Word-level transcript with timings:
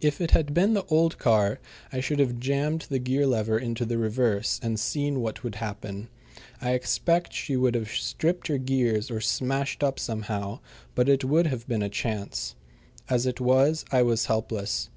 If 0.00 0.20
it 0.20 0.32
had 0.32 0.52
been 0.52 0.74
the 0.74 0.84
old 0.86 1.16
car 1.16 1.60
I 1.92 2.00
should 2.00 2.18
have 2.18 2.40
jammed 2.40 2.86
the 2.88 2.98
gear 2.98 3.24
lever 3.24 3.56
into 3.56 3.84
the 3.84 3.96
reverse, 3.98 4.58
and 4.64 4.80
seen 4.80 5.20
what 5.20 5.44
would 5.44 5.54
happen. 5.54 6.08
I 6.60 6.72
expect 6.72 7.32
she 7.32 7.54
would 7.56 7.76
have 7.76 7.88
stripped 7.88 8.48
her 8.48 8.58
gears 8.58 9.12
or 9.12 9.20
smashed 9.20 9.84
up 9.84 10.00
somehow, 10.00 10.58
but 10.96 11.08
it 11.08 11.22
would 11.24 11.46
have 11.46 11.68
been 11.68 11.82
a 11.82 11.88
chance. 11.88 12.56
As 13.08 13.26
it 13.26 13.40
was, 13.40 13.84
I 13.92 14.02
was 14.02 14.26
helpless. 14.26 14.88